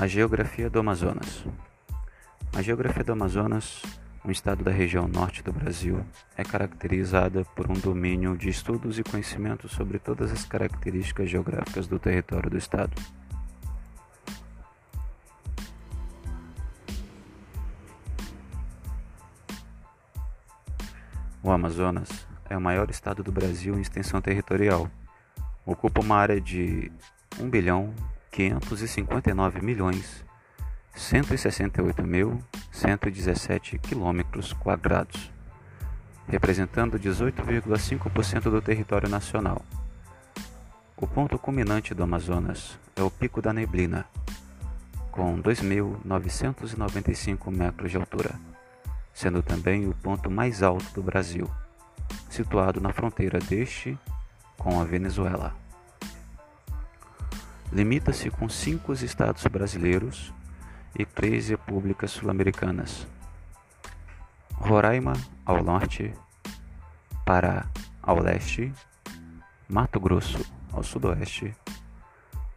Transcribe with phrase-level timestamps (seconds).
[0.00, 1.44] A geografia do Amazonas.
[2.54, 3.82] A geografia do Amazonas,
[4.24, 6.02] um estado da região norte do Brasil,
[6.38, 11.98] é caracterizada por um domínio de estudos e conhecimentos sobre todas as características geográficas do
[11.98, 12.94] território do estado.
[21.42, 24.90] O Amazonas é o maior estado do Brasil em extensão territorial.
[25.66, 26.90] Ocupa uma área de
[27.38, 27.92] 1 bilhão
[28.30, 30.24] 559 milhões
[30.94, 35.32] 168 mil 117 quilômetros quadrados,
[36.28, 39.64] representando 18,5% do território nacional.
[40.96, 44.04] O ponto culminante do Amazonas é o Pico da Neblina,
[45.10, 48.34] com 2.995 metros de altura,
[49.12, 51.50] sendo também o ponto mais alto do Brasil,
[52.28, 53.98] situado na fronteira deste
[54.56, 55.54] com a Venezuela.
[57.72, 60.32] Limita-se com cinco estados brasileiros
[60.98, 63.06] e três repúblicas sul-americanas:
[64.54, 65.12] Roraima
[65.46, 66.12] ao norte,
[67.24, 67.66] Pará
[68.02, 68.72] ao leste,
[69.68, 71.54] Mato Grosso ao sudoeste,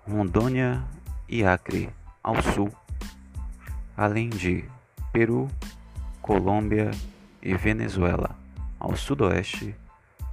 [0.08, 0.84] Rondônia
[1.30, 1.90] e Acre
[2.24, 2.72] ao sul,
[3.96, 4.66] além de
[5.12, 5.48] Peru,
[6.22, 6.90] Colômbia
[7.40, 8.36] e Venezuela
[8.80, 9.76] ao sudoeste,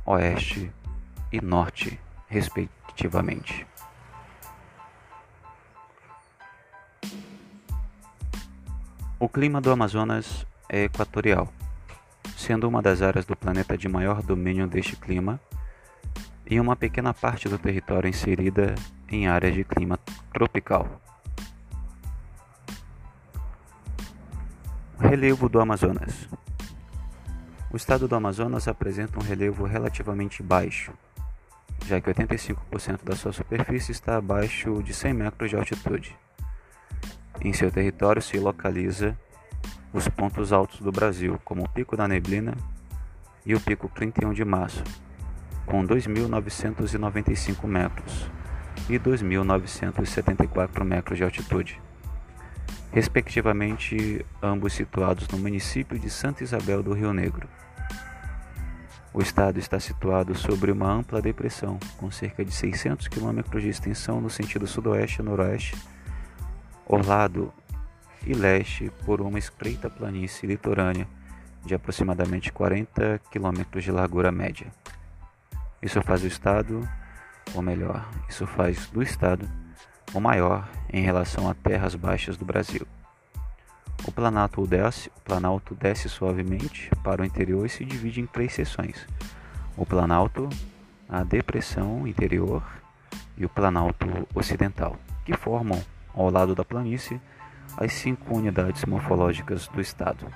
[0.06, 0.72] oeste
[1.30, 3.69] e norte, respectivamente.
[9.22, 11.52] O clima do Amazonas é equatorial,
[12.38, 15.38] sendo uma das áreas do planeta de maior domínio deste clima
[16.46, 18.74] e uma pequena parte do território inserida
[19.10, 19.98] em áreas de clima
[20.32, 20.88] tropical.
[24.98, 26.26] Relevo do Amazonas
[27.70, 30.94] O estado do Amazonas apresenta um relevo relativamente baixo,
[31.84, 36.16] já que 85% da sua superfície está abaixo de 100 metros de altitude.
[37.42, 39.16] Em seu território se localiza
[39.92, 42.54] os pontos altos do Brasil, como o Pico da Neblina
[43.46, 44.84] e o Pico 31 de Março,
[45.64, 48.30] com 2.995 metros
[48.90, 51.80] e 2.974 metros de altitude,
[52.92, 57.48] respectivamente, ambos situados no município de Santa Isabel do Rio Negro.
[59.14, 64.20] O estado está situado sobre uma ampla depressão, com cerca de 600 km de extensão
[64.20, 65.74] no sentido sudoeste e noroeste
[66.90, 67.52] orlado
[68.26, 71.06] e leste por uma estreita planície litorânea
[71.64, 74.66] de aproximadamente 40 km de largura média.
[75.80, 76.86] Isso faz o estado,
[77.54, 79.48] ou melhor, isso faz do estado
[80.12, 82.84] o maior em relação a terras baixas do Brasil.
[84.04, 88.52] O Planalto desce, o Planalto desce suavemente para o interior e se divide em três
[88.52, 89.06] seções:
[89.76, 90.48] o Planalto,
[91.08, 92.64] a Depressão Interior
[93.36, 95.80] e o Planalto Ocidental, que formam
[96.20, 97.20] ao lado da planície,
[97.76, 100.26] as cinco unidades morfológicas do estado.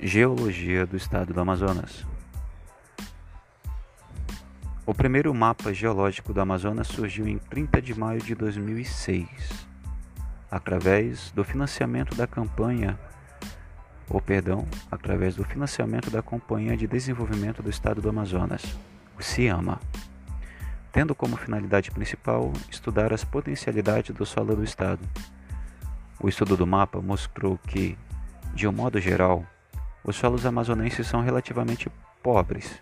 [0.00, 2.06] Geologia do estado do Amazonas.
[4.84, 9.28] O primeiro mapa geológico do Amazonas surgiu em 30 de maio de 2006,
[10.50, 12.98] através do financiamento da campanha,
[14.08, 18.76] ou perdão, através do financiamento da Companhia de Desenvolvimento do Estado do Amazonas,
[19.18, 19.80] o CIAMA
[20.92, 25.00] tendo como finalidade principal estudar as potencialidades do solo do estado.
[26.20, 27.96] O estudo do mapa mostrou que,
[28.54, 29.44] de um modo geral,
[30.04, 31.90] os solos amazonenses são relativamente
[32.22, 32.80] pobres.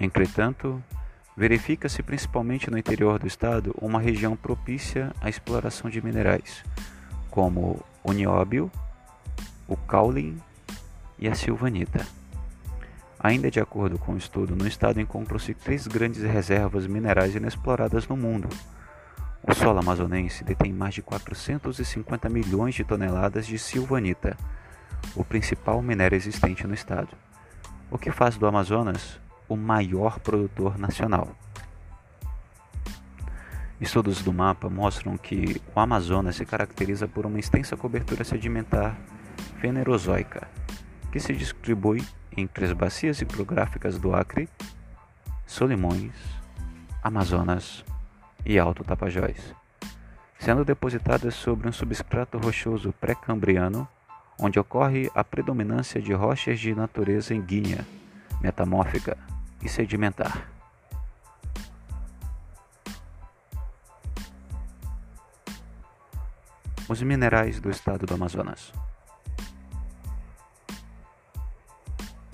[0.00, 0.82] Entretanto,
[1.36, 6.64] verifica-se principalmente no interior do estado uma região propícia à exploração de minerais,
[7.30, 8.70] como o nióbio,
[9.68, 10.38] o caulin
[11.18, 12.17] e a silvanita.
[13.20, 18.16] Ainda de acordo com o estudo, no estado encontram-se três grandes reservas minerais inexploradas no
[18.16, 18.48] mundo.
[19.42, 24.36] O solo amazonense detém mais de 450 milhões de toneladas de silvanita,
[25.16, 27.08] o principal minério existente no estado,
[27.90, 31.28] o que faz do Amazonas o maior produtor nacional.
[33.80, 38.96] Estudos do mapa mostram que o Amazonas se caracteriza por uma extensa cobertura sedimentar
[39.60, 40.48] fenerozoica,
[41.10, 42.04] que se distribui
[42.38, 44.48] entre as bacias hidrográficas do Acre,
[45.46, 46.12] Solimões,
[47.02, 47.84] Amazonas
[48.46, 49.54] e Alto Tapajós,
[50.38, 53.88] sendo depositadas sobre um substrato rochoso pré-cambriano,
[54.38, 57.84] onde ocorre a predominância de rochas de natureza ígnea,
[58.40, 59.16] metamórfica
[59.60, 60.48] e sedimentar.
[66.88, 68.72] Os minerais do estado do Amazonas.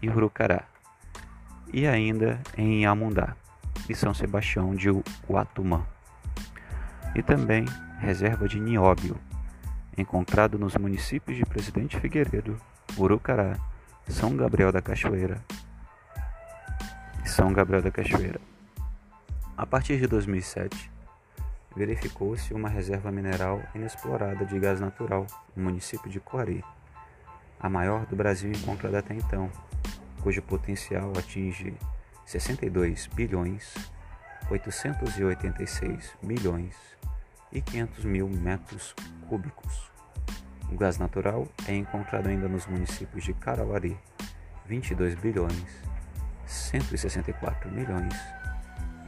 [0.00, 0.64] e Urucará,
[1.74, 3.36] e ainda em Amundá
[3.86, 4.88] e São Sebastião de
[5.28, 5.84] Uatumã.
[7.14, 7.66] E também
[7.98, 9.16] reserva de nióbio,
[9.96, 12.56] encontrado nos municípios de Presidente Figueiredo
[12.96, 13.56] Urucará,
[14.08, 15.42] São Gabriel da Cachoeira
[17.24, 18.40] e São Gabriel da Cachoeira.
[19.56, 20.90] A partir de 2007,
[21.74, 26.62] verificou-se uma reserva mineral inexplorada de gás natural no município de Coari,
[27.58, 29.50] a maior do Brasil encontrada até então,
[30.22, 31.74] cujo potencial atinge
[32.26, 33.74] 62 bilhões
[34.50, 36.74] 886 milhões
[37.52, 38.94] e 500 mil metros
[39.28, 39.90] cúbicos.
[40.70, 43.96] O gás natural é encontrado ainda nos municípios de Carauari,
[44.66, 45.64] 22 bilhões,
[46.46, 48.14] 164 milhões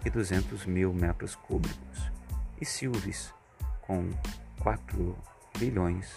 [0.04, 2.12] e 200 mil metros cúbicos,
[2.60, 3.32] e Silves,
[3.82, 4.10] com
[4.60, 5.16] 4
[5.58, 6.08] bilhões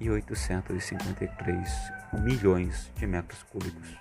[0.00, 1.68] e 853
[2.20, 3.96] milhões de metros cúbicos.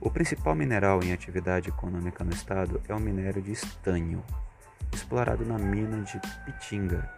[0.00, 4.24] O principal mineral em atividade econômica no estado é o minério de estânio,
[4.92, 7.08] explorado na mina de Pitinga,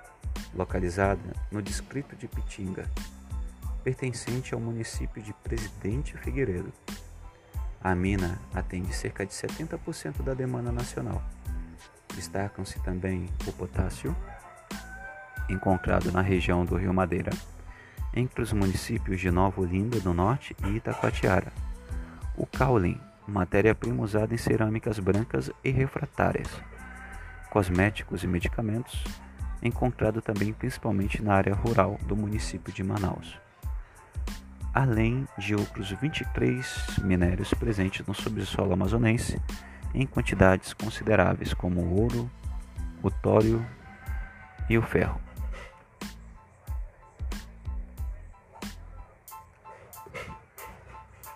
[0.54, 2.88] localizada no distrito de Pitinga,
[3.82, 6.72] pertencente ao município de Presidente Figueiredo.
[7.82, 11.22] A mina atende cerca de 70% da demanda nacional.
[12.14, 14.16] Destacam-se também o potássio,
[15.50, 17.32] encontrado na região do Rio Madeira,
[18.14, 21.52] entre os municípios de Nova Olinda do Norte e Itacoatiara.
[22.36, 26.48] O caulin, matéria-prima usada em cerâmicas brancas e refratárias,
[27.54, 29.04] cosméticos e medicamentos,
[29.62, 33.38] encontrado também principalmente na área rural do município de Manaus,
[34.74, 39.40] além de outros 23 minérios presentes no subsolo amazonense
[39.94, 42.28] em quantidades consideráveis como o ouro,
[43.00, 43.64] o tório
[44.68, 45.20] e o ferro.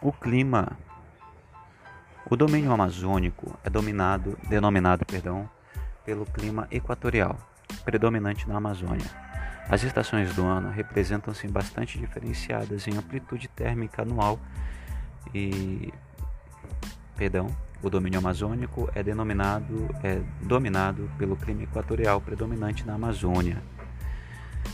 [0.03, 0.77] O clima
[2.29, 5.49] o domínio amazônico é dominado, denominado perdão,
[6.09, 7.37] pelo clima equatorial,
[7.85, 9.05] predominante na Amazônia.
[9.69, 14.41] As estações do ano representam-se bastante diferenciadas em amplitude térmica anual
[15.35, 15.93] e
[17.15, 23.63] perdão, o domínio amazônico é denominado é dominado pelo clima equatorial predominante na Amazônia.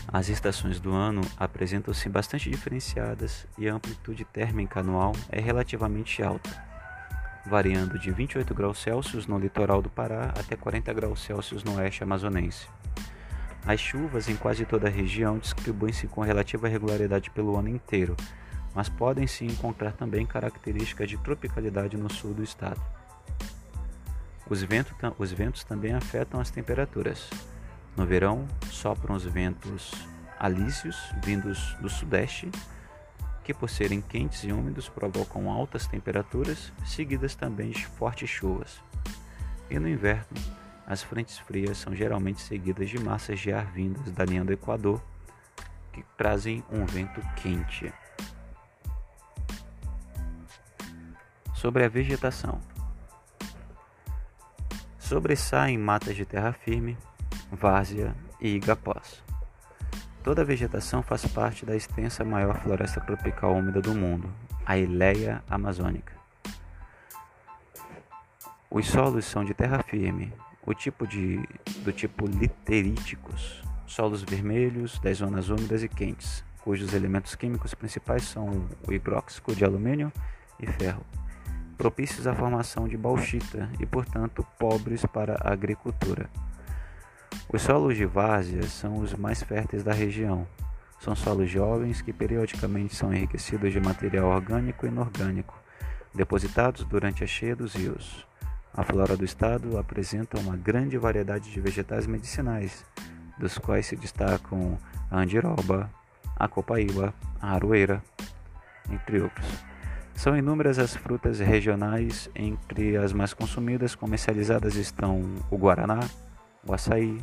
[0.07, 6.49] As estações do ano apresentam-se bastante diferenciadas e a amplitude térmica anual é relativamente alta,
[7.45, 12.03] variando de 28 graus Celsius no litoral do Pará até 40 graus Celsius no oeste
[12.03, 12.67] amazonense.
[13.65, 18.15] As chuvas em quase toda a região distribuem-se com relativa regularidade pelo ano inteiro,
[18.73, 22.81] mas podem se encontrar também características de tropicalidade no sul do estado.
[24.49, 24.65] Os,
[25.17, 27.29] os ventos também afetam as temperaturas.
[27.97, 29.93] No verão, sopram os ventos
[30.37, 32.51] alísios vindos do sudeste,
[33.45, 38.81] que por serem quentes e úmidos provocam altas temperaturas, seguidas também de fortes chuvas.
[39.69, 40.25] E no inverno,
[40.87, 44.99] as frentes frias são geralmente seguidas de massas de ar vindas da linha do Equador,
[45.93, 47.93] que trazem um vento quente.
[51.53, 52.59] Sobre a vegetação.
[54.97, 56.97] Sobressaem matas de terra firme,
[57.51, 59.24] várzea e igapós.
[60.25, 64.27] Toda a vegetação faz parte da extensa maior floresta tropical úmida do mundo,
[64.65, 66.13] a Ileia amazônica.
[68.71, 70.33] Os solos são de terra firme,
[70.65, 71.47] o tipo de,
[71.83, 78.67] do tipo literíticos, solos vermelhos das zonas úmidas e quentes, cujos elementos químicos principais são
[78.87, 80.11] o hidróxido de alumínio
[80.59, 81.05] e ferro,
[81.77, 86.27] propícios à formação de bauxita e, portanto, pobres para a agricultura.
[87.51, 90.47] Os solos de várzea são os mais férteis da região.
[90.99, 95.53] São solos jovens que periodicamente são enriquecidos de material orgânico e inorgânico,
[96.13, 98.25] depositados durante a cheia dos rios.
[98.73, 102.83] A flora do estado apresenta uma grande variedade de vegetais medicinais,
[103.37, 104.77] dos quais se destacam
[105.09, 105.89] a andiroba,
[106.35, 108.03] a copaíba, a aroeira,
[108.89, 109.47] entre outros.
[110.15, 115.21] São inúmeras as frutas regionais, entre as mais consumidas comercializadas estão
[115.51, 115.99] o guaraná,
[116.73, 117.21] açaí,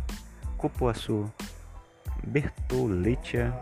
[0.57, 1.31] cupuaçu,
[2.25, 3.53] bertoletia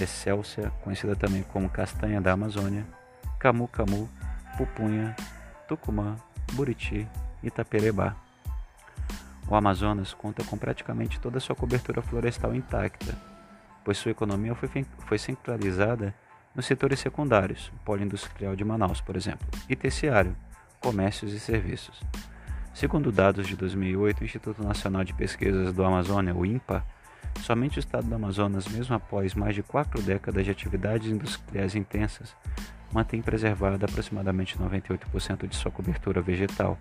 [0.00, 2.86] excelsa, conhecida também como castanha da Amazônia,
[3.38, 4.08] camu-camu,
[4.56, 5.14] pupunha,
[5.66, 6.16] tucumã,
[6.52, 7.06] buriti
[7.42, 8.16] e itaperebá.
[9.48, 13.16] O Amazonas conta com praticamente toda a sua cobertura florestal intacta,
[13.84, 14.68] pois sua economia foi,
[15.06, 16.14] foi centralizada
[16.54, 20.36] nos setores secundários, polo industrial de Manaus, por exemplo, e terciário,
[20.80, 22.02] comércios e serviços.
[22.78, 26.84] Segundo dados de 2008 do Instituto Nacional de Pesquisas do Amazônia, o INPA,
[27.40, 32.36] somente o estado do Amazonas, mesmo após mais de quatro décadas de atividades industriais intensas,
[32.92, 36.78] mantém preservada aproximadamente 98% de sua cobertura vegetal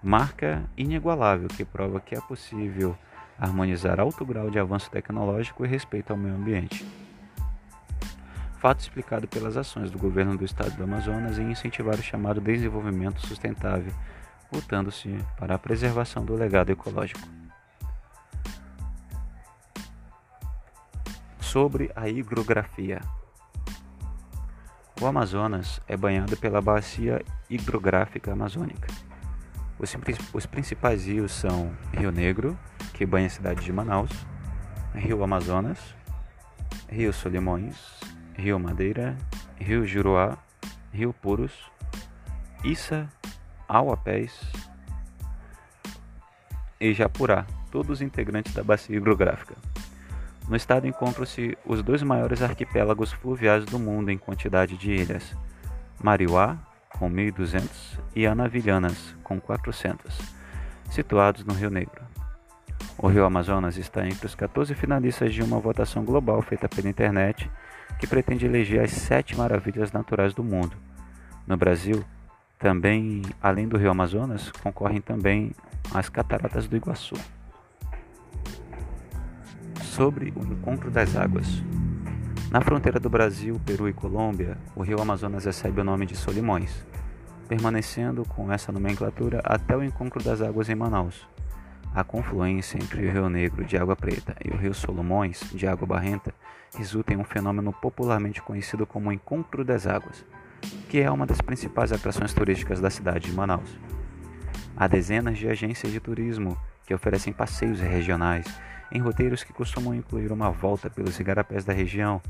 [0.00, 2.96] marca inigualável que prova que é possível
[3.36, 6.86] harmonizar alto grau de avanço tecnológico e respeito ao meio ambiente.
[8.60, 13.20] Fato explicado pelas ações do governo do estado do Amazonas em incentivar o chamado desenvolvimento
[13.26, 13.92] sustentável,
[14.52, 17.20] lutando-se para a preservação do legado ecológico.
[21.40, 23.00] Sobre a hidrografia.
[25.00, 28.88] O Amazonas é banhado pela bacia hidrográfica amazônica
[29.78, 29.94] os,
[30.34, 32.58] os principais rios são Rio Negro,
[32.92, 34.10] que banha a cidade de Manaus,
[34.94, 35.78] Rio Amazonas,
[36.88, 37.76] Rio Solimões,
[38.34, 39.16] Rio Madeira,
[39.56, 40.36] Rio Juruá,
[40.92, 41.52] Rio Puros,
[42.64, 43.08] Issa,
[43.68, 44.40] Auapés
[46.80, 49.54] e Japurá, todos integrantes da bacia hidrográfica.
[50.48, 55.36] No estado encontram-se os dois maiores arquipélagos fluviais do mundo em quantidade de ilhas,
[56.02, 56.56] Mariuá
[56.98, 60.18] com 1.200, e Anavilhanas, com 400,
[60.90, 62.02] situados no Rio Negro.
[62.96, 67.48] O Rio Amazonas está entre os 14 finalistas de uma votação global feita pela internet
[68.00, 70.76] que pretende eleger as sete maravilhas naturais do mundo.
[71.46, 72.04] No Brasil,
[72.58, 75.52] também, além do Rio Amazonas, concorrem também
[75.94, 77.14] as Cataratas do Iguaçu.
[79.82, 81.46] Sobre o encontro das águas.
[82.50, 86.84] Na fronteira do Brasil, Peru e Colômbia, o rio Amazonas recebe o nome de Solimões,
[87.46, 91.26] permanecendo com essa nomenclatura até o encontro das águas em Manaus.
[91.94, 95.86] A confluência entre o Rio Negro de água preta e o Rio Solomões de água
[95.86, 96.34] barrenta
[96.76, 100.24] resulta em um fenômeno popularmente conhecido como Encontro das Águas,
[100.88, 103.76] que é uma das principais atrações turísticas da cidade de Manaus.
[104.76, 108.46] Há dezenas de agências de turismo que oferecem passeios regionais
[108.90, 112.20] em roteiros que costumam incluir uma volta pelos igarapés da região.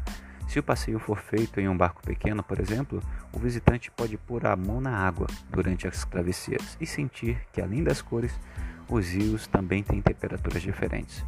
[0.48, 4.46] Se o passeio for feito em um barco pequeno, por exemplo, o visitante pode pôr
[4.46, 8.32] a mão na água durante as travessias e sentir que, além das cores,
[8.88, 11.24] os rios também têm temperaturas diferentes.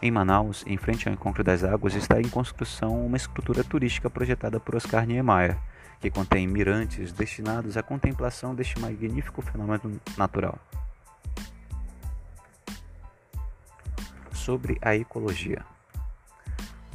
[0.00, 4.58] Em Manaus, em frente ao Encontro das Águas, está em construção uma estrutura turística projetada
[4.58, 5.58] por Oscar Niemeyer,
[6.00, 10.58] que contém mirantes destinados à contemplação deste magnífico fenômeno natural.
[14.40, 15.62] sobre a ecologia.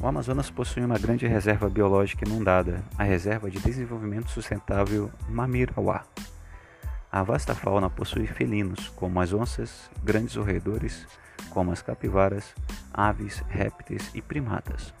[0.00, 6.04] O Amazonas possui uma grande reserva biológica inundada, a Reserva de Desenvolvimento Sustentável Mamirauá.
[7.10, 11.06] A vasta fauna possui felinos, como as onças, grandes roedores,
[11.48, 12.52] como as capivaras,
[12.92, 14.92] aves, répteis e primatas.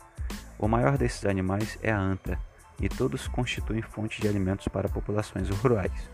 [0.58, 2.38] O maior desses animais é a anta,
[2.80, 6.10] e todos constituem fonte de alimentos para populações rurais.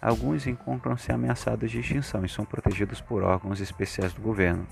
[0.00, 4.66] Alguns encontram-se ameaçados de extinção e são protegidos por órgãos especiais do governo.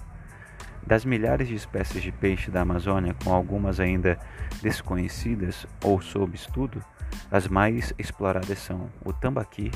[0.86, 4.18] Das milhares de espécies de peixe da Amazônia, com algumas ainda
[4.60, 6.84] desconhecidas ou sob estudo,
[7.30, 9.70] as mais exploradas são o tambaqui,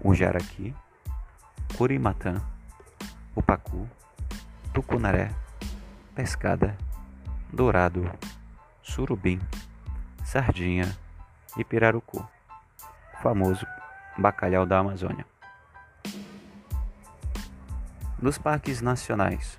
[0.00, 0.74] o jaraqui,
[1.76, 2.42] curimatã,
[3.34, 3.88] o pacu,
[4.74, 5.30] tucunaré,
[6.14, 6.76] pescada,
[7.52, 8.10] dourado,
[8.82, 9.40] surubim,
[10.28, 10.96] sardinha
[11.56, 12.22] e pirarucu,
[13.22, 13.66] famoso
[14.18, 15.24] bacalhau da Amazônia.
[18.20, 19.58] Nos parques nacionais,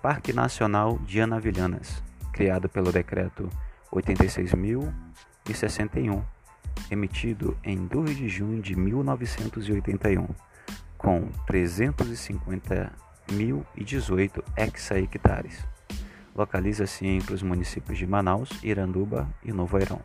[0.00, 2.00] Parque Nacional de Anavilhanas,
[2.32, 3.50] criado pelo Decreto
[3.92, 6.22] 86.061,
[6.88, 10.28] emitido em 2 de junho de 1981,
[10.96, 15.75] com 350.018 hectares.
[16.36, 20.02] Localiza-se entre os municípios de Manaus, Iranduba e Novo Airão.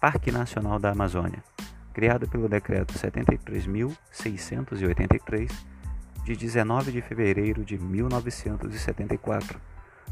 [0.00, 1.42] Parque Nacional da Amazônia,
[1.92, 5.50] criado pelo Decreto 73.683,
[6.24, 9.60] de 19 de fevereiro de 1974,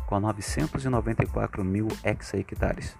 [0.06, 2.96] com 994 mil hectares.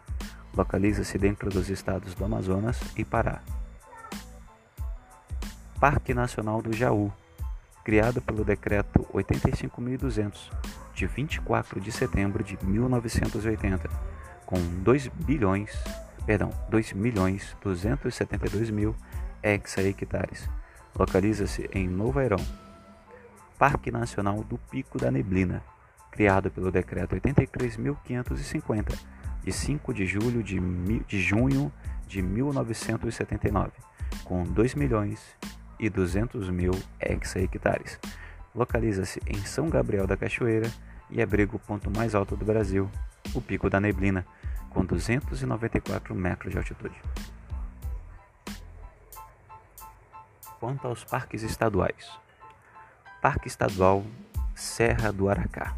[0.57, 3.40] Localiza-se dentro dos estados do Amazonas e Pará.
[5.81, 7.12] Parque Nacional do Jaú,
[7.83, 13.88] criado pelo Decreto 85.200, de 24 de setembro de 1980,
[14.45, 15.83] com 2 bilhões
[16.26, 18.95] perdão, 2 milhões 272 mil
[19.42, 20.49] hectares.
[20.95, 22.38] Localiza-se em Novo Airão.
[23.59, 25.62] Parque Nacional do Pico da Neblina,
[26.11, 28.99] criado pelo Decreto 83.550,
[29.42, 30.61] de 5 de julho de,
[31.07, 31.73] de junho
[32.07, 33.73] de 1979,
[34.25, 35.37] com 2 milhões
[35.78, 37.99] e 200 mil hectares.
[38.54, 40.71] Localiza-se em São Gabriel da Cachoeira
[41.11, 42.88] e abriga o ponto mais alto do Brasil,
[43.35, 44.25] o Pico da Neblina,
[44.71, 46.95] com 294 metros de altitude.
[50.59, 52.09] Quanto aos parques estaduais:
[53.21, 54.07] Parque Estadual
[54.55, 55.76] Serra do Aracá,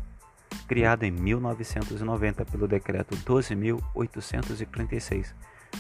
[0.67, 5.33] criado em 1990 pelo Decreto 12.836,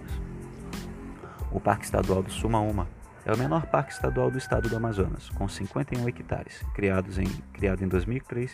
[1.51, 2.89] O Parque Estadual do Sumaúma
[3.25, 7.83] é o menor parque estadual do estado do Amazonas, com 51 hectares, criados em, criado
[7.83, 8.53] em 2003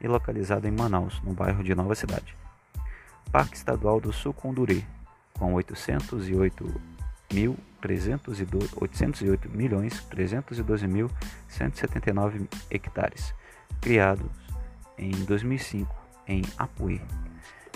[0.00, 2.34] e localizado em Manaus, no bairro de Nova Cidade.
[3.36, 4.82] Parque Estadual do Sucunduri,
[5.38, 6.80] com 808
[7.34, 11.10] mil 808 milhões 312 mil
[11.46, 13.34] 179 hectares,
[13.78, 14.30] criados
[14.96, 15.94] em 2005
[16.26, 16.98] em Apuí.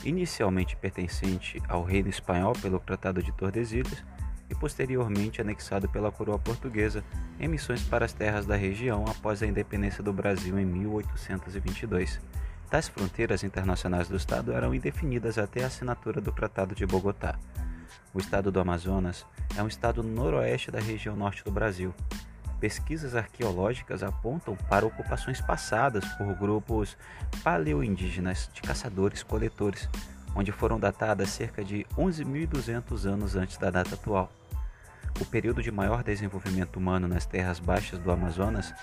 [0.03, 4.03] Inicialmente pertencente ao reino espanhol pelo Tratado de Tordesilhas
[4.49, 7.03] e posteriormente anexado pela coroa portuguesa
[7.39, 12.19] em missões para as terras da região após a independência do Brasil em 1822.
[12.71, 17.37] Tais fronteiras internacionais do estado eram indefinidas até a assinatura do Tratado de Bogotá.
[18.13, 19.25] O estado do Amazonas
[19.57, 21.93] é um estado noroeste da região norte do Brasil,
[22.59, 26.97] Pesquisas arqueológicas apontam para ocupações passadas por grupos
[27.41, 29.87] paleoindígenas de caçadores-coletores,
[30.35, 34.29] onde foram datadas cerca de 11.200 anos antes da data atual.
[35.21, 38.73] O período de maior desenvolvimento humano nas terras baixas do Amazonas,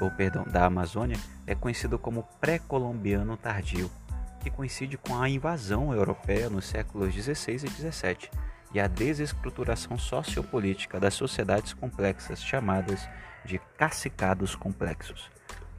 [0.00, 3.90] ou perdão, da Amazônia, é conhecido como pré-colombiano tardio,
[4.40, 8.30] que coincide com a invasão europeia nos séculos 16 e 17
[8.76, 13.08] e a desestruturação sociopolítica das sociedades complexas chamadas
[13.42, 15.30] de cacicados complexos,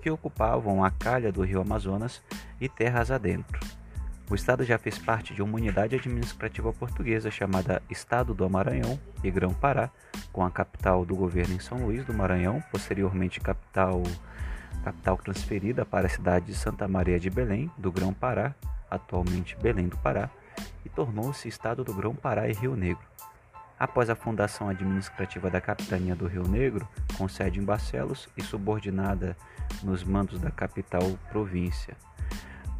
[0.01, 2.23] que ocupavam a calha do rio Amazonas
[2.59, 3.59] e terras adentro.
[4.31, 9.29] O estado já fez parte de uma unidade administrativa portuguesa chamada Estado do Maranhão e
[9.29, 9.91] Grão-Pará,
[10.33, 14.01] com a capital do governo em São Luís do Maranhão, posteriormente capital,
[14.83, 18.55] capital transferida para a cidade de Santa Maria de Belém, do Grão-Pará,
[18.89, 20.31] atualmente Belém do Pará,
[20.85, 23.05] e tornou-se estado do Grão-Pará e Rio Negro.
[23.79, 29.37] Após a fundação administrativa da capitania do Rio Negro, com sede em Barcelos e subordinada
[29.83, 31.95] nos mandos da capital província.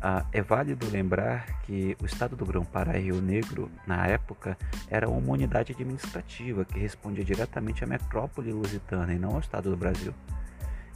[0.01, 4.57] Ah, é válido lembrar que o estado do Grão-Pará e Rio Negro, na época,
[4.89, 9.77] era uma unidade administrativa que respondia diretamente à metrópole lusitana e não ao estado do
[9.77, 10.13] Brasil.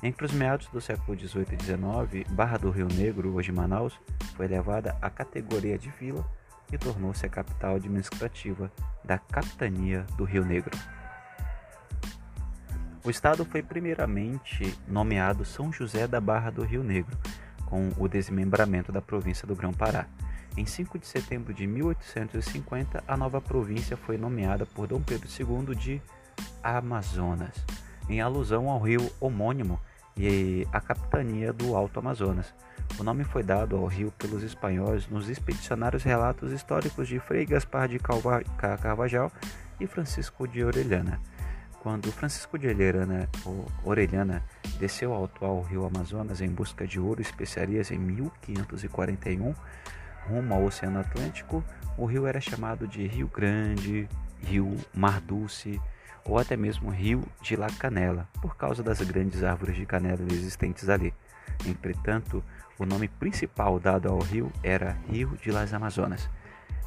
[0.03, 3.99] Entre os meados do século XVIII e XIX, Barra do Rio Negro, hoje Manaus,
[4.35, 6.25] foi elevada à categoria de vila
[6.71, 8.71] e tornou-se a capital administrativa
[9.03, 10.77] da Capitania do Rio Negro.
[13.03, 17.17] O estado foi primeiramente nomeado São José da Barra do Rio Negro,
[17.65, 20.05] com o desmembramento da província do Grão-Pará.
[20.55, 25.75] Em 5 de setembro de 1850, a nova província foi nomeada por Dom Pedro II
[25.75, 26.01] de
[26.61, 27.55] Amazonas,
[28.07, 29.79] em alusão ao rio homônimo
[30.17, 32.53] e à capitania do Alto Amazonas.
[32.99, 37.87] O nome foi dado ao rio pelos espanhóis nos expedicionários relatos históricos de Frei Gaspar
[37.87, 39.31] de Carvajal
[39.79, 41.19] e Francisco de Orellana.
[41.81, 43.27] Quando Francisco de Orellana,
[43.83, 44.43] Orellana
[44.77, 49.55] desceu ao atual rio Amazonas em busca de ouro e especiarias em 1541,
[50.27, 51.63] rumo ao Oceano Atlântico,
[51.97, 54.07] o rio era chamado de Rio Grande,
[54.43, 55.81] Rio Mar Dulce
[56.25, 60.89] ou até mesmo Rio de La Canela, por causa das grandes árvores de canela existentes
[60.89, 61.13] ali.
[61.65, 62.43] Entretanto,
[62.79, 66.29] o nome principal dado ao rio era Rio de las Amazonas,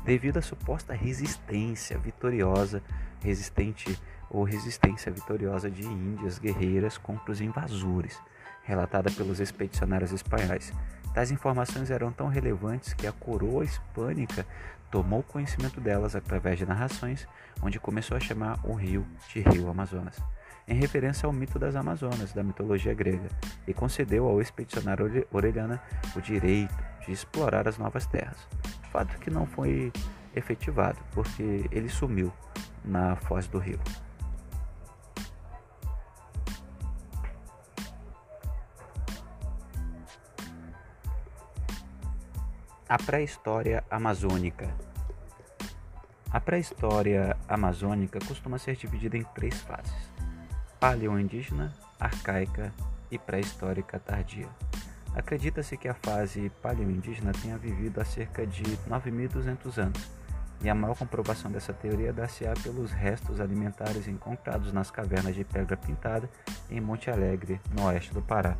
[0.04, 2.82] devido à suposta resistência vitoriosa,
[3.20, 3.98] resistente
[4.30, 8.20] ou resistência vitoriosa de índias guerreiras contra os invasores,
[8.64, 10.72] relatada pelos expedicionários espanhóis.
[11.14, 14.44] Tais informações eram tão relevantes que a coroa hispânica
[14.90, 17.26] tomou conhecimento delas através de narrações,
[17.62, 20.20] onde começou a chamar o rio de Rio Amazonas
[20.66, 23.28] em referência ao mito das Amazonas, da mitologia grega,
[23.66, 25.80] e concedeu ao expedicionário Orelhana
[26.16, 26.74] o direito
[27.04, 28.48] de explorar as novas terras.
[28.90, 29.92] Fato que não foi
[30.34, 32.32] efetivado, porque ele sumiu
[32.84, 33.78] na foz do rio.
[42.86, 44.68] A pré-história amazônica.
[46.30, 50.14] A pré-história amazônica costuma ser dividida em três fases
[50.78, 52.70] paleoindígena, arcaica
[53.10, 54.46] e pré-histórica tardia.
[55.14, 60.10] Acredita-se que a fase paleoindígena tenha vivido há cerca de 9.200 anos,
[60.60, 65.74] e a maior comprovação dessa teoria dá-se-á pelos restos alimentares encontrados nas cavernas de pedra
[65.74, 66.28] pintada
[66.68, 68.54] em Monte Alegre, no oeste do Pará.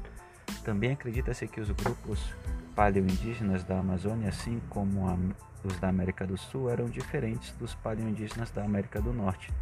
[0.64, 2.34] Também acredita-se que os grupos
[2.74, 5.16] paleoindígenas da Amazônia, assim como a,
[5.62, 9.52] os da América do Sul, eram diferentes dos paleoindígenas da América do Norte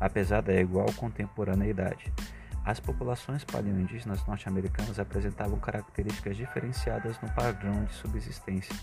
[0.00, 2.12] apesar da igual contemporaneidade.
[2.64, 8.74] As populações paleoindígenas norte-americanas apresentavam características diferenciadas no padrão de subsistência,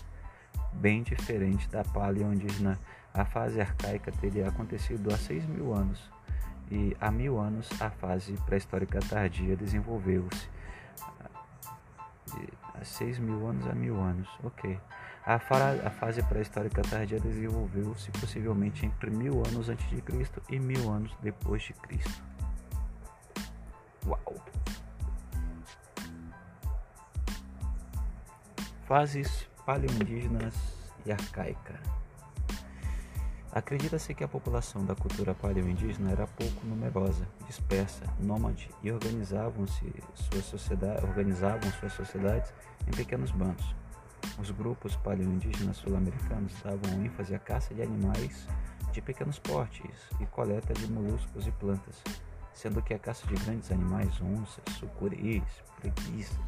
[0.74, 2.78] bem diferente da paleoindígena.
[3.12, 6.10] A fase arcaica teria acontecido há 6 mil anos,
[6.70, 10.48] e há mil anos a fase pré-histórica tardia desenvolveu-se.
[12.80, 14.78] Há 6 mil anos a mil anos, ok.
[15.26, 20.88] A, a fase pré-histórica tardia desenvolveu-se possivelmente entre mil anos antes de Cristo e mil
[20.90, 22.22] anos depois de Cristo.
[24.06, 24.42] Uau!
[28.86, 30.54] Fases paleoindígenas
[31.04, 31.97] e arcaica.
[33.58, 39.92] Acredita-se que a população da cultura paleoindígena era pouco numerosa, dispersa, nômade e organizavam-se
[41.02, 42.52] organizavam suas sociedades
[42.86, 43.74] em pequenos bandos.
[44.38, 48.46] Os grupos paleoindígenas sul-americanos davam ênfase à caça de animais
[48.92, 49.90] de pequenos portes
[50.20, 51.96] e coleta de moluscos e plantas,
[52.54, 55.42] sendo que a caça de grandes animais, onças, sucuris,
[55.80, 56.38] preguiças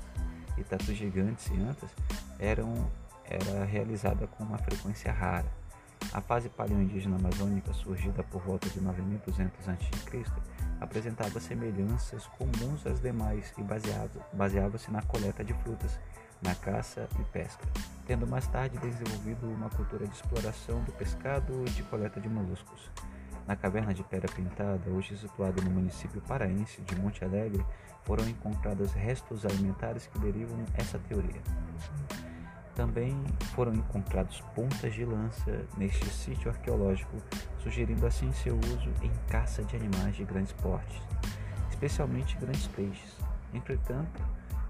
[0.56, 1.90] e tatus gigantes e antas
[2.38, 2.88] eram,
[3.24, 5.59] era realizada com uma frequência rara.
[6.12, 10.24] A fase paleoindígena amazônica, surgida por volta de 9200 a.C.,
[10.80, 13.62] apresentava semelhanças comuns às demais e
[14.34, 15.98] baseava-se na coleta de frutas
[16.42, 17.64] na caça e pesca,
[18.06, 22.90] tendo mais tarde desenvolvido uma cultura de exploração do pescado e de coleta de moluscos.
[23.46, 27.64] Na caverna de Pedra Pintada, hoje situada no município paraense de Monte Alegre,
[28.04, 31.40] foram encontrados restos alimentares que derivam essa teoria.
[32.80, 33.14] Também
[33.54, 37.14] foram encontrados pontas de lança neste sítio arqueológico,
[37.62, 40.98] sugerindo assim seu uso em caça de animais de grandes portes,
[41.68, 43.18] especialmente grandes peixes.
[43.52, 44.22] Entretanto,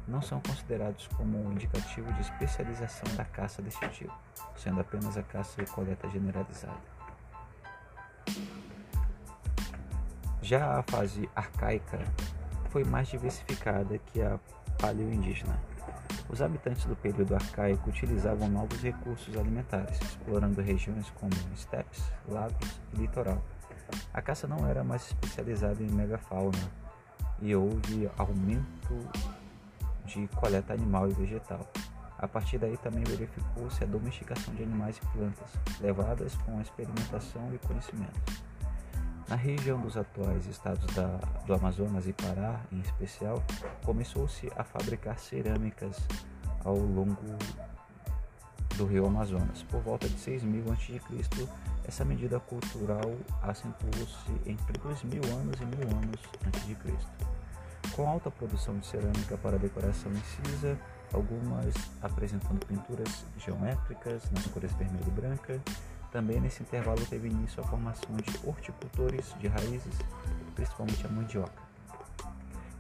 [0.09, 4.19] não são considerados como um indicativo de especialização da caça deste tipo,
[4.57, 6.83] sendo apenas a caça e coleta generalizada.
[10.43, 12.01] Já a fase arcaica
[12.71, 14.37] foi mais diversificada que a
[14.81, 15.70] paleoindígena.
[16.29, 22.97] Os habitantes do período arcaico utilizavam novos recursos alimentares, explorando regiões como estepes, lagos e
[22.97, 23.43] litoral.
[24.13, 26.71] A caça não era mais especializada em megafauna
[27.41, 28.97] e houve aumento
[30.05, 31.67] de coleta animal e vegetal.
[32.19, 37.53] A partir daí também verificou-se a domesticação de animais e plantas, levadas com a experimentação
[37.55, 38.50] e conhecimento.
[39.31, 41.07] Na região dos atuais estados da,
[41.47, 43.41] do Amazonas e Pará, em especial,
[43.85, 45.97] começou-se a fabricar cerâmicas
[46.65, 47.39] ao longo
[48.77, 49.63] do rio Amazonas.
[49.63, 51.49] Por volta de 6000 a.C.,
[51.87, 56.21] essa medida cultural acentuou-se entre 2000 anos e 1000 anos
[56.83, 57.11] Cristo.
[57.95, 60.77] Com alta produção de cerâmica para decoração incisa,
[61.13, 65.61] algumas apresentando pinturas geométricas nas cores vermelha e branca.
[66.11, 69.95] Também nesse intervalo teve início a formação de horticultores de raízes,
[70.55, 71.71] principalmente a mandioca.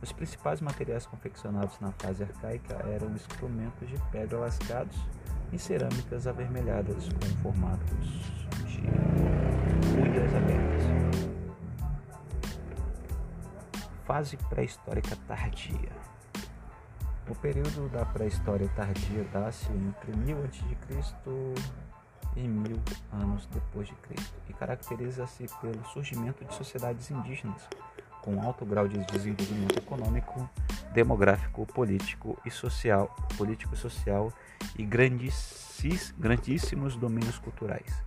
[0.02, 4.96] Os principais materiais confeccionados na fase arcaica eram instrumentos de pedra lascados
[5.52, 8.08] e cerâmicas avermelhadas com formatos
[8.66, 8.80] de
[10.00, 11.30] unhas abertas.
[14.04, 15.92] Fase pré-histórica tardia.
[17.28, 21.80] O período da pré-história tardia dá-se entre 1000 a.C.
[22.36, 22.78] e 1000
[23.12, 27.68] anos depois de Cristo e caracteriza-se pelo surgimento de sociedades indígenas
[28.22, 30.48] com alto grau de desenvolvimento econômico,
[30.92, 34.32] demográfico, político e social, político social
[34.78, 38.04] e grandíssimos domínios culturais.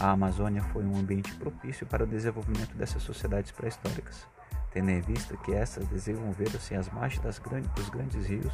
[0.00, 4.26] A Amazônia foi um ambiente propício para o desenvolvimento dessas sociedades pré-históricas
[4.72, 8.52] tendo em vista que essas desenvolveram-se às margens grandes, dos grandes rios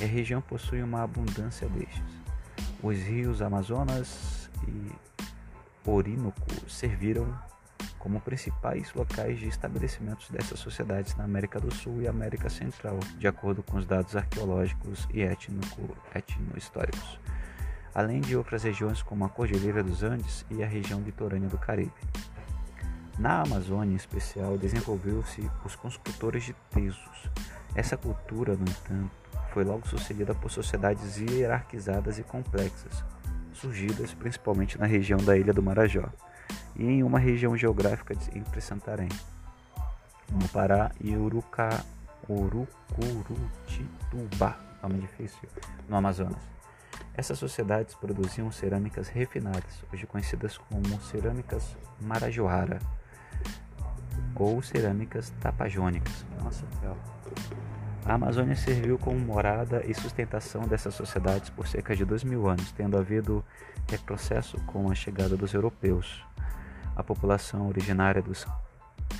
[0.00, 2.02] e a região possui uma abundância destes.
[2.82, 4.92] Os rios Amazonas e
[5.84, 7.26] Orinoco serviram
[7.98, 13.28] como principais locais de estabelecimentos dessas sociedades na América do Sul e América Central, de
[13.28, 17.20] acordo com os dados arqueológicos e etno-históricos,
[17.94, 21.92] além de outras regiões como a Cordilheira dos Andes e a região litorânea do Caribe.
[23.18, 27.30] Na Amazônia, em especial, desenvolveu-se os construtores de tesos.
[27.74, 29.10] Essa cultura, no entanto,
[29.52, 33.04] foi logo sucedida por sociedades hierarquizadas e complexas,
[33.54, 36.08] surgidas principalmente na região da Ilha do Marajó
[36.76, 39.08] e em uma região geográfica entre Santarém,
[40.30, 41.84] no Pará e Uruca,
[42.28, 45.48] Urucurutituba, nome difícil,
[45.88, 46.52] no Amazonas.
[47.14, 52.78] Essas sociedades produziam cerâmicas refinadas, hoje conhecidas como cerâmicas marajoara
[54.34, 56.24] ou cerâmicas tapajônicas.
[56.42, 56.64] Nossa,
[58.04, 62.72] A Amazônia serviu como morada e sustentação dessas sociedades por cerca de dois mil anos,
[62.72, 63.44] tendo havido
[63.88, 66.24] retrocesso com a chegada dos europeus.
[66.96, 68.44] A população originária dos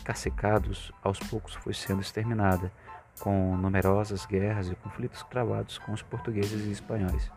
[0.02, 2.72] cacicados aos poucos foi sendo exterminada,
[3.20, 7.30] com numerosas guerras e conflitos travados com os portugueses e espanhóis.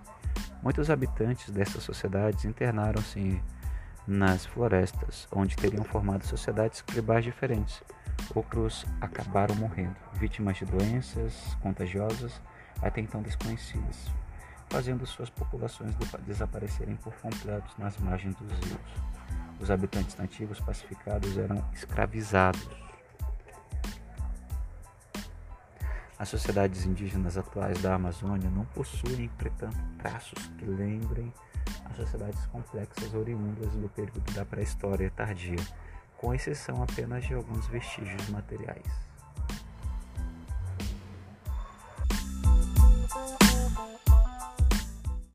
[0.64, 3.40] Muitos habitantes dessas sociedades internaram-se
[4.08, 7.84] nas florestas, onde teriam formado sociedades tribais diferentes.
[8.34, 12.42] Outros acabaram morrendo, vítimas de doenças contagiosas
[12.82, 14.12] até então desconhecidas,
[14.70, 19.06] fazendo suas populações desaparecerem por completo nas margens dos rios.
[19.60, 22.68] Os habitantes nativos pacificados eram escravizados.
[26.18, 31.34] As sociedades indígenas atuais da Amazônia não possuem, entretanto, traços que lembrem
[31.90, 35.60] as sociedades complexas oriundas do período da pré-história tardia,
[36.26, 38.84] com exceção apenas de alguns vestígios materiais.